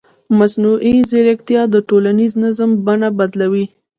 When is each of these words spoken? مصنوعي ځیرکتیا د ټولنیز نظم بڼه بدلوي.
مصنوعي 0.37 0.95
ځیرکتیا 1.09 1.61
د 1.73 1.75
ټولنیز 1.89 2.31
نظم 2.43 2.69
بڼه 2.85 3.09
بدلوي. 3.19 3.65